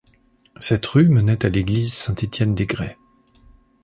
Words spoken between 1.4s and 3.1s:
à l'église Saint-Étienne-des-Grès.